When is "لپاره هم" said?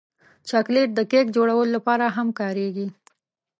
1.75-2.27